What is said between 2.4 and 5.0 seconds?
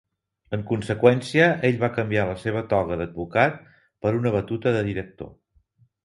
seva "toga" d"advocat per una batuta de